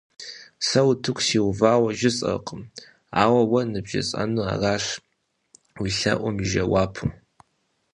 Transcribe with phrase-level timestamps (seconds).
[0.67, 2.61] Сэ утыку сиувауэ жысӏэркъым,
[3.21, 4.85] ар уэ ныбжесӏэу аращ,
[5.81, 7.05] уи лъэӏум и жэуапу.